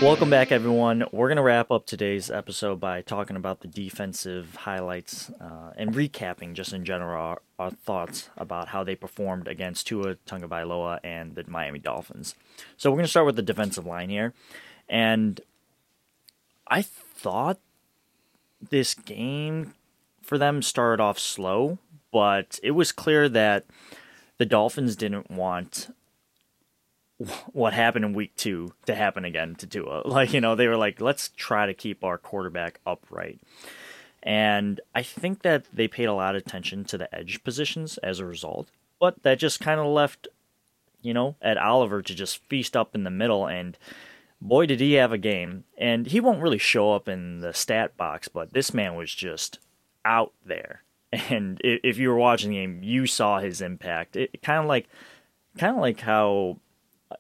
[0.03, 1.05] Welcome back, everyone.
[1.13, 5.93] We're going to wrap up today's episode by talking about the defensive highlights uh, and
[5.95, 11.35] recapping, just in general, our, our, thoughts about how they performed against Tua Tagovailoa and
[11.35, 12.35] the Miami Dolphins.
[12.79, 14.33] So we're going to start with the defensive line here,
[14.89, 15.39] and
[16.67, 17.61] I thought
[18.71, 19.75] this game
[20.23, 21.79] for them started off slow,
[22.11, 23.67] but it was clear that
[24.39, 25.95] the Dolphins didn't want
[27.53, 30.03] what happened in week two to happen again to Tua.
[30.11, 33.41] Like, you know, they were like, let's try to keep our quarterback upright.
[34.23, 38.21] And I think that they paid a lot of attention to the edge positions as
[38.21, 38.69] a result.
[38.99, 40.29] But that just kind of left,
[41.01, 43.47] you know, Ed Oliver to just feast up in the middle.
[43.47, 43.79] And
[44.41, 45.65] boy, did he have a game.
[45.79, 49.59] And he won't really show up in the stat box, but this man was just
[50.05, 50.83] out there.
[51.13, 54.15] And if you were watching the game, you saw his impact.
[54.15, 54.89] It kind of like,
[55.59, 56.59] kind of like how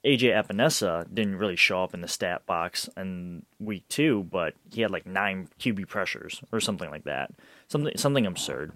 [0.04, 4.82] AJ Epenesa didn't really show up in the stat box in week two, but he
[4.82, 7.32] had like nine QB pressures or something like that,
[7.68, 8.72] something something absurd.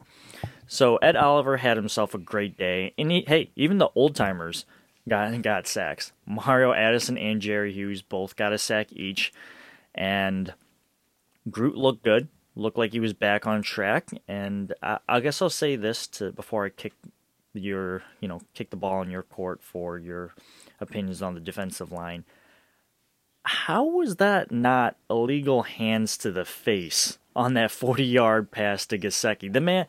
[0.67, 4.65] So Ed Oliver had himself a great day, and he, hey, even the old timers
[5.09, 6.13] got got sacks.
[6.27, 9.33] Mario Addison and Jerry Hughes both got a sack each,
[9.95, 10.53] and
[11.51, 14.11] Groot looked good, looked like he was back on track.
[14.27, 16.95] And I, I guess I'll say this to before I kick
[17.53, 20.35] your you know kick the ball in your court for your
[20.81, 22.25] opinions on the defensive line.
[23.45, 28.99] How was that not illegal hands to the face on that 40 yard pass to
[28.99, 29.53] Gesicki?
[29.53, 29.87] The man,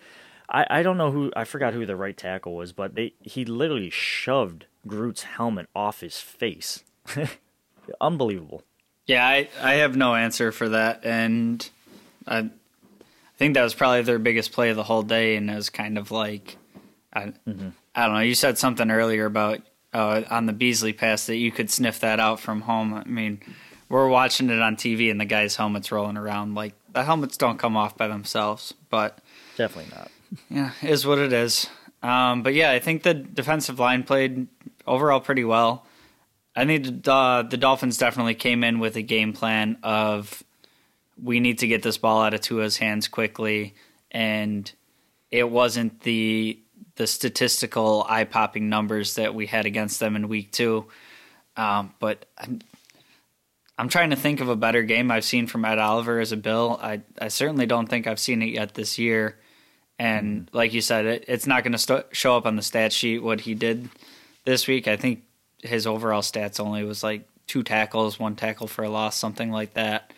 [0.50, 3.46] I, I don't know who, I forgot who the right tackle was, but they he
[3.46, 6.84] literally shoved Groot's helmet off his face.
[8.02, 8.64] Unbelievable.
[9.06, 11.06] Yeah, I, I have no answer for that.
[11.06, 11.68] And
[12.28, 12.50] I, I
[13.38, 15.36] think that was probably their biggest play of the whole day.
[15.36, 16.58] And it was kind of like,
[17.14, 17.70] I, mm-hmm.
[17.94, 18.22] I don't know.
[18.22, 19.62] You said something earlier about
[19.96, 22.94] uh, on the Beasley pass that you could sniff that out from home.
[22.94, 23.40] I mean,
[23.88, 26.54] we're watching it on TV and the guy's helmet's rolling around.
[26.54, 29.20] Like the helmets don't come off by themselves, but
[29.56, 30.12] definitely not.
[30.50, 31.68] Yeah, is what it is.
[32.04, 34.48] Um, but yeah, I think the defensive line played
[34.86, 35.86] overall pretty well.
[36.58, 40.44] I think uh, the Dolphins definitely came in with a game plan of
[41.22, 43.76] we need to get this ball out of Tua's hands quickly,
[44.12, 44.70] and
[45.32, 46.60] it wasn't the
[46.96, 50.86] the statistical eye popping numbers that we had against them in week two.
[51.58, 52.62] Um, but I'm,
[53.78, 56.38] I'm trying to think of a better game I've seen from Ed Oliver as a
[56.38, 56.80] Bill.
[56.82, 59.38] I, I certainly don't think I've seen it yet this year.
[60.00, 62.94] And like you said, it, it's not going to st- show up on the stat
[62.94, 63.90] sheet what he did
[64.46, 64.88] this week.
[64.88, 65.24] I think
[65.62, 69.74] his overall stats only was like two tackles, one tackle for a loss, something like
[69.74, 70.14] that.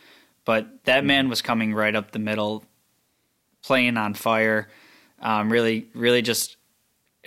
[0.45, 2.63] But that man was coming right up the middle,
[3.63, 4.69] playing on fire.
[5.21, 6.56] Um, really, really just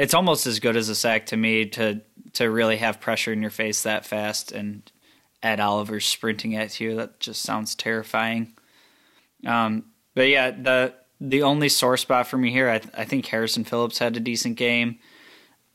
[0.00, 2.00] it's almost as good as a sack to me to
[2.32, 4.90] to really have pressure in your face that fast and
[5.42, 6.96] Ed Oliver sprinting at you.
[6.96, 8.54] That just sounds terrifying.
[9.46, 9.84] Um,
[10.14, 13.64] but yeah, the the only sore spot for me here, I, th- I think Harrison
[13.64, 14.98] Phillips had a decent game.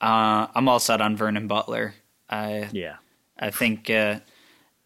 [0.01, 1.93] Uh, I'm all set on Vernon Butler.
[2.27, 2.95] I yeah,
[3.37, 4.21] I think uh,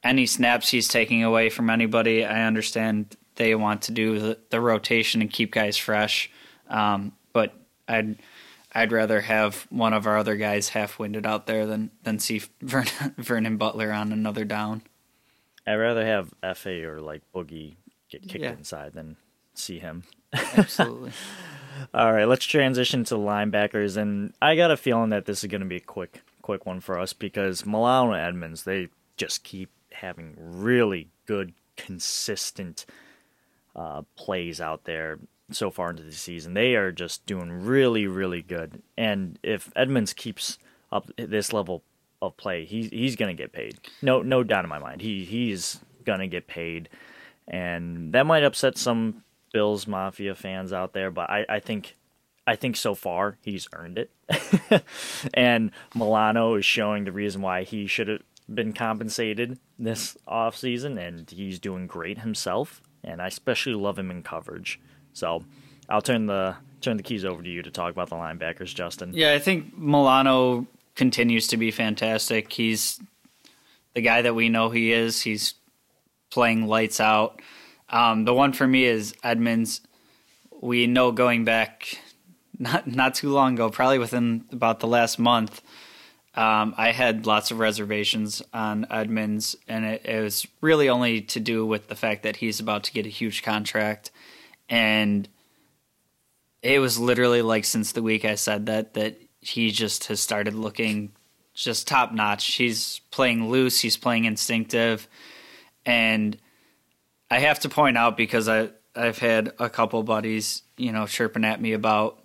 [0.04, 4.60] any snaps he's taking away from anybody, I understand they want to do the, the
[4.60, 6.30] rotation and keep guys fresh.
[6.70, 7.54] Um, but
[7.88, 8.18] I'd
[8.80, 12.42] I'd rather have one of our other guys half winded out there than than see
[12.62, 14.84] Vernon, Vernon Butler on another down.
[15.68, 17.76] I'd rather have Fa or like Boogie
[18.10, 18.52] get kicked Yeah.
[18.52, 19.18] inside than
[19.54, 20.04] see him.
[20.34, 21.12] Absolutely.
[21.94, 25.62] All right, let's transition to linebackers, and I got a feeling that this is going
[25.62, 29.70] to be a quick, quick one for us because Milano and Edmonds they just keep
[29.92, 32.86] having really good, consistent
[33.76, 35.20] uh, plays out there
[35.52, 36.54] so far into the season.
[36.54, 40.58] They are just doing really, really good, and if Edmunds keeps
[40.92, 41.84] up this level
[42.22, 43.80] of play, he's he's to get paid.
[44.02, 45.02] No, no doubt in my mind.
[45.02, 45.80] He he's
[46.22, 46.90] to get paid,
[47.48, 51.96] and that might upset some Bills Mafia fans out there, but I, I think
[52.48, 54.84] I think so far he's earned it.
[55.34, 61.30] and Milano is showing the reason why he should have been compensated this offseason and
[61.30, 64.80] he's doing great himself and I especially love him in coverage.
[65.14, 65.44] So
[65.88, 69.12] I'll turn the turn the keys over to you to talk about the linebackers, Justin.
[69.14, 72.52] Yeah, I think Milano continues to be fantastic.
[72.54, 73.00] He's
[73.94, 75.22] the guy that we know he is.
[75.22, 75.56] He's
[76.30, 77.42] playing lights out.
[77.90, 79.82] Um, the one for me is Edmunds.
[80.62, 82.00] We know going back
[82.60, 85.62] not not too long ago, probably within about the last month,
[86.36, 91.40] um, I had lots of reservations on Edmunds, and it, it was really only to
[91.40, 94.12] do with the fact that he's about to get a huge contract,
[94.70, 95.28] and
[96.62, 100.54] it was literally like since the week I said that that he just has started
[100.54, 101.14] looking
[101.54, 102.54] just top notch.
[102.56, 105.08] He's playing loose, he's playing instinctive,
[105.86, 106.38] and
[107.32, 111.46] I have to point out because I I've had a couple buddies, you know, chirping
[111.46, 112.20] at me about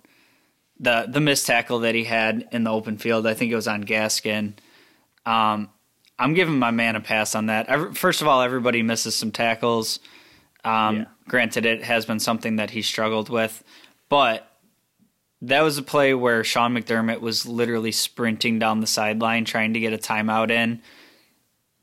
[0.79, 3.27] the the missed tackle that he had in the open field.
[3.27, 4.53] I think it was on Gaskin.
[5.25, 5.69] Um,
[6.17, 7.95] I'm giving my man a pass on that.
[7.95, 9.99] First of all, everybody misses some tackles.
[10.65, 11.05] Um, Yeah.
[11.27, 13.63] Granted, it has been something that he struggled with,
[14.09, 14.51] but
[15.41, 19.79] that was a play where Sean McDermott was literally sprinting down the sideline trying to
[19.79, 20.81] get a timeout in.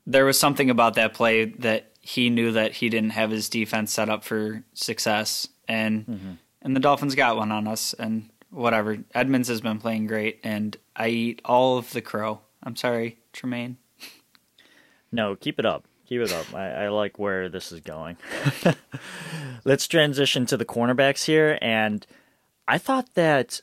[0.05, 3.93] There was something about that play that he knew that he didn't have his defense
[3.93, 7.93] set up for success, and and the Dolphins got one on us.
[7.93, 12.41] And whatever, Edmunds has been playing great, and I eat all of the crow.
[12.61, 13.77] I'm sorry, Tremaine.
[15.11, 15.85] No, keep it up.
[16.13, 16.53] Keep it up.
[16.53, 18.17] I, I like where this is going.
[19.65, 21.57] Let's transition to the cornerbacks here.
[21.59, 22.05] And
[22.67, 23.61] I thought that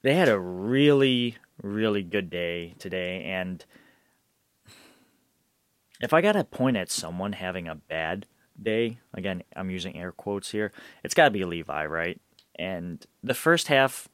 [0.00, 3.24] they had a really, really good day today.
[3.24, 3.62] And
[6.00, 8.24] if I got to point at someone having a bad
[8.58, 10.72] day, again, I'm using air quotes here,
[11.04, 12.18] it's got to be Levi, right?
[12.58, 14.08] And the first half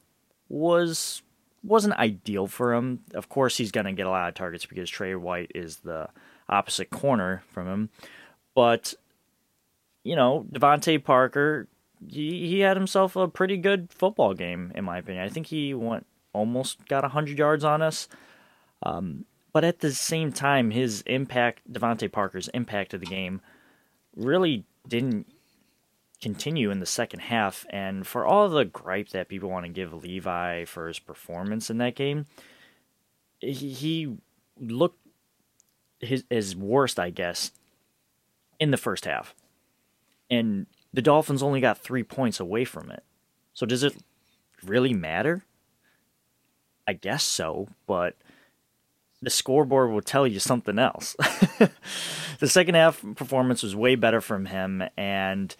[0.49, 1.21] was
[1.63, 3.05] wasn't ideal for him.
[3.13, 6.09] Of course, he's going to get a lot of targets because Trey White is the
[6.49, 7.89] opposite corner from him.
[8.55, 8.93] But
[10.03, 11.67] you know, DeVante Parker,
[12.07, 15.23] he, he had himself a pretty good football game, in my opinion.
[15.23, 18.07] I think he went almost got 100 yards on us.
[18.83, 23.41] Um, but at the same time, his impact, DeVante Parker's impact of the game,
[24.15, 25.27] really didn't
[26.21, 27.65] continue in the second half.
[27.69, 31.77] And for all the gripe that people want to give Levi for his performance in
[31.79, 32.25] that game,
[33.39, 34.17] he, he
[34.59, 34.99] looked
[35.99, 37.51] his his worst, I guess,
[38.59, 39.33] in the first half.
[40.29, 43.03] And the Dolphins only got three points away from it.
[43.53, 43.95] So does it
[44.63, 45.43] really matter?
[46.87, 48.15] I guess so, but
[49.21, 51.15] the scoreboard will tell you something else.
[52.39, 55.55] the second half performance was way better from him, and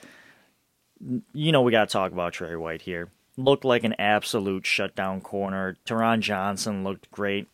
[1.34, 3.10] you know we got to talk about Trey White here.
[3.38, 5.78] Looked like an absolute shutdown corner.
[5.86, 7.48] Taron Johnson looked great.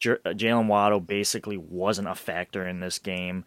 [0.00, 3.44] J- Jaylen Waddle basically wasn't a factor in this game.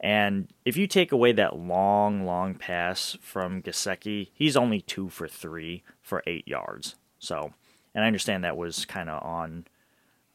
[0.00, 5.28] And if you take away that long, long pass from Gesicki, he's only two for
[5.28, 6.96] three for eight yards.
[7.20, 7.52] So,
[7.94, 9.66] and I understand that was kind of on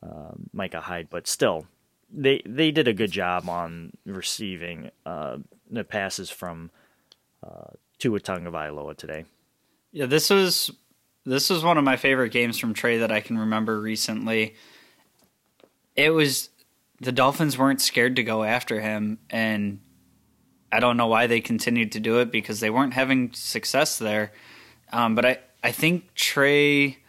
[0.02, 1.68] uh, Micah Hyde, but still,
[2.10, 5.38] they they did a good job on receiving uh,
[5.70, 6.72] the passes from
[7.46, 9.26] uh, Tua Tagovailoa today.
[9.92, 10.72] Yeah, this was
[11.26, 14.56] this was one of my favorite games from Trey that I can remember recently.
[15.98, 16.50] It was
[17.02, 19.80] the Dolphins weren't scared to go after him, and
[20.72, 24.32] I don't know why they continued to do it because they weren't having success there.
[24.94, 27.00] Um, but I I think Trey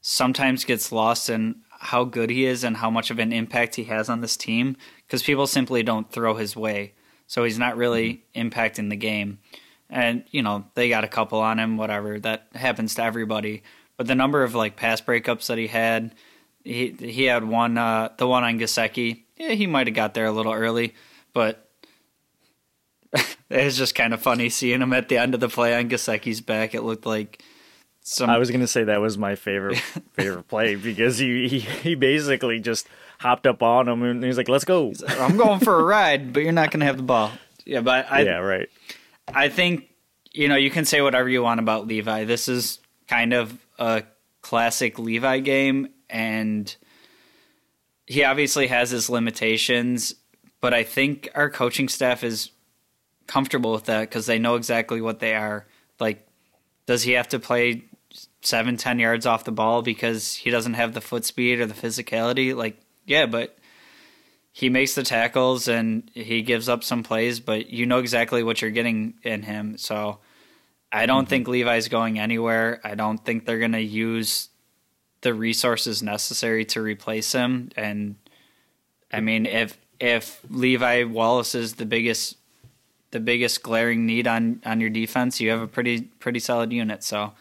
[0.00, 3.84] sometimes gets lost in how good he is and how much of an impact he
[3.84, 4.76] has on this team
[5.06, 6.94] because people simply don't throw his way.
[7.26, 9.38] So he's not really impacting the game.
[9.90, 12.18] And, you know, they got a couple on him, whatever.
[12.18, 13.62] That happens to everybody.
[13.96, 16.14] But the number of like pass breakups that he had,
[16.64, 19.22] he he had one uh the one on Gesicki.
[19.36, 20.94] Yeah, he might have got there a little early,
[21.32, 21.68] but
[23.12, 25.88] it was just kind of funny seeing him at the end of the play on
[25.88, 26.74] Gesicki's back.
[26.74, 27.42] It looked like
[28.00, 29.78] some I was gonna say that was my favorite
[30.12, 32.88] favorite play because he, he he basically just
[33.20, 36.42] hopped up on him and he's like, "Let's go." I'm going for a ride, but
[36.42, 37.32] you're not going to have the ball.
[37.64, 38.68] Yeah, but I yeah, right.
[39.28, 39.88] I think
[40.32, 42.24] you know, you can say whatever you want about Levi.
[42.24, 44.02] This is kind of a
[44.42, 46.74] classic Levi game, and
[48.06, 50.14] he obviously has his limitations,
[50.60, 52.50] but I think our coaching staff is
[53.26, 55.66] comfortable with that because they know exactly what they are.
[55.98, 56.26] Like,
[56.86, 57.84] does he have to play
[58.42, 61.74] seven, ten yards off the ball because he doesn't have the foot speed or the
[61.74, 62.54] physicality?
[62.54, 63.56] Like, yeah, but
[64.52, 68.62] he makes the tackles and he gives up some plays, but you know exactly what
[68.62, 69.78] you're getting in him.
[69.78, 70.18] So
[70.92, 71.30] I don't mm-hmm.
[71.30, 72.80] think Levi's going anywhere.
[72.84, 74.48] I don't think they're going to use
[75.24, 77.70] the resources necessary to replace him.
[77.76, 78.16] And
[79.10, 82.36] I mean, if if Levi Wallace is the biggest
[83.10, 87.02] the biggest glaring need on on your defense, you have a pretty pretty solid unit.
[87.02, 87.32] So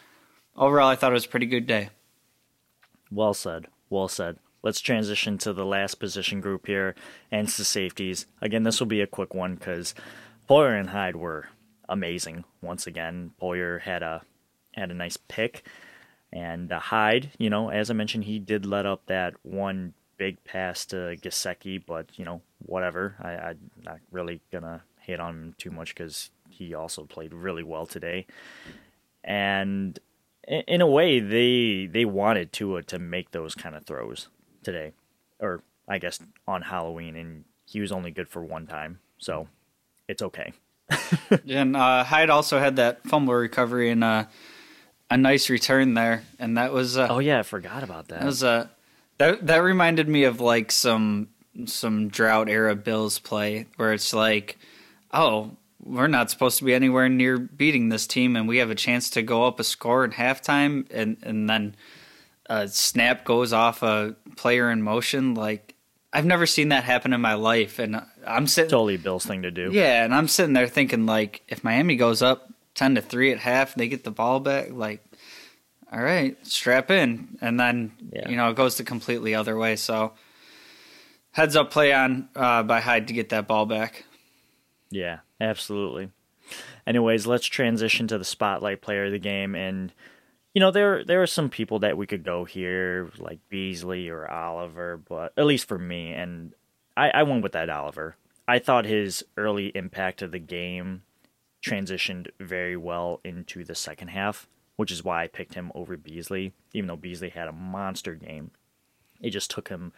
[0.55, 1.89] overall, I thought it was a pretty good day.
[3.11, 3.67] Well said.
[3.89, 4.37] Well said.
[4.63, 6.95] Let's transition to the last position group here,
[7.29, 8.27] and the safeties.
[8.41, 9.93] Again, this will be a quick one because
[10.49, 11.49] Poyer and Hyde were
[11.89, 13.31] amazing once again.
[13.41, 14.21] Poyer had a
[14.73, 15.65] had a nice pick,
[16.33, 20.43] and uh, Hyde, you know, as I mentioned, he did let up that one big
[20.43, 23.15] pass to Gesicki, but you know, whatever.
[23.21, 27.61] I, I'm not really gonna hit on him too much because he also played really
[27.61, 28.25] well today,
[29.23, 29.99] and
[30.47, 34.29] in a way, they they wanted Tua to make those kind of throws
[34.63, 34.93] today,
[35.39, 39.47] or I guess on Halloween, and he was only good for one time, so
[40.07, 40.53] it's okay.
[41.47, 44.25] and uh, Hyde also had that fumble recovery and uh,
[45.13, 46.97] a nice return there, and that was.
[46.97, 48.21] Uh, oh yeah, I forgot about that.
[48.21, 48.67] That was uh,
[49.19, 51.29] that that reminded me of like some
[51.65, 54.57] some drought era Bills play where it's like,
[55.13, 55.51] oh,
[55.83, 59.11] we're not supposed to be anywhere near beating this team, and we have a chance
[59.11, 61.75] to go up a score at halftime, and and then
[62.47, 65.35] a snap goes off a player in motion.
[65.35, 65.75] Like
[66.11, 69.51] I've never seen that happen in my life, and I'm sitting totally Bill's thing to
[69.51, 69.69] do.
[69.71, 73.39] Yeah, and I'm sitting there thinking like, if Miami goes up ten to three at
[73.39, 74.71] half, they get the ball back.
[74.71, 75.03] Like,
[75.91, 78.29] all right, strap in, and then yeah.
[78.29, 79.75] you know it goes the completely other way.
[79.75, 80.13] So
[81.31, 84.05] heads up play on uh, by Hyde to get that ball back.
[84.89, 86.09] Yeah, absolutely.
[86.85, 89.93] Anyways, let's transition to the spotlight player of the game and
[90.53, 94.29] you know, there there are some people that we could go here, like Beasley or
[94.29, 96.53] Oliver, but at least for me, and
[96.95, 98.15] I, I went with that Oliver.
[98.47, 101.03] I thought his early impact of the game
[101.63, 106.53] transitioned very well into the second half, which is why I picked him over Beasley,
[106.73, 108.51] even though Beasley had a monster game.
[109.21, 109.93] It just took him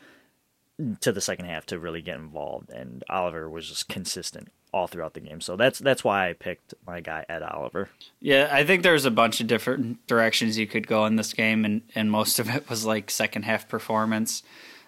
[0.99, 5.13] to the second half to really get involved, and Oliver was just consistent all throughout
[5.13, 5.39] the game.
[5.39, 7.89] So that's that's why I picked my guy Ed Oliver.
[8.19, 11.65] Yeah, I think there's a bunch of different directions you could go in this game,
[11.65, 14.43] and and most of it was like second half performance.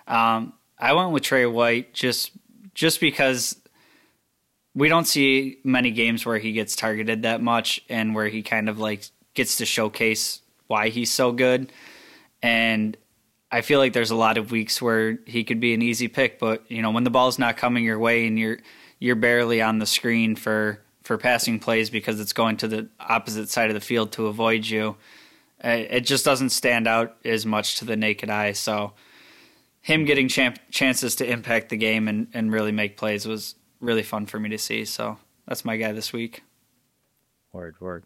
[0.08, 2.32] Um, I went with Trey White just
[2.74, 3.56] just because
[4.78, 8.70] we don't see many games where he gets targeted that much and where he kind
[8.70, 11.72] of like gets to showcase why he's so good.
[12.44, 12.96] And
[13.52, 16.38] I feel like there's a lot of weeks where he could be an easy pick,
[16.38, 18.60] but you know when the ball's not coming your way and you're
[19.00, 23.50] you're barely on the screen for for passing plays because it's going to the opposite
[23.50, 24.96] side of the field to avoid you.
[25.64, 28.52] Uh, it just doesn't stand out as much to the naked eye.
[28.52, 28.94] So
[29.82, 34.04] him getting champ- chances to impact the game and, and really make plays was really
[34.04, 34.86] fun for me to see.
[34.86, 35.18] So
[35.48, 36.44] that's my guy this week.
[37.52, 38.04] Word, word.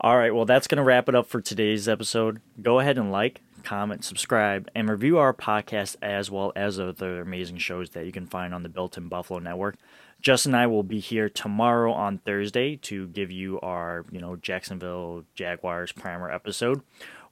[0.00, 2.40] All right, well, that's going to wrap it up for today's episode.
[2.62, 7.58] Go ahead and like, comment, subscribe, and review our podcast as well as other amazing
[7.58, 9.76] shows that you can find on the Built in Buffalo Network.
[10.20, 14.36] Justin and I will be here tomorrow on Thursday to give you our, you know,
[14.36, 16.82] Jacksonville Jaguars primer episode.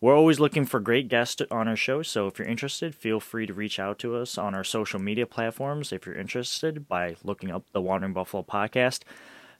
[0.06, 3.44] We're always looking for great guests on our show, so if you're interested, feel free
[3.44, 7.50] to reach out to us on our social media platforms if you're interested by looking
[7.50, 9.00] up the Wandering Buffalo podcast.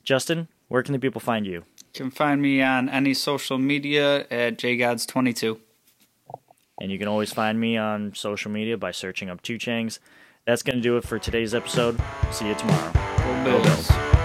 [0.05, 1.65] Justin, where can the people find you?
[1.95, 5.59] You can find me on any social media at jgods22.
[6.81, 9.99] And you can always find me on social media by searching up Two Changs.
[10.45, 12.01] That's going to do it for today's episode.
[12.31, 12.93] See you tomorrow.
[12.93, 13.89] Go Bills.
[13.89, 14.16] Go Bills.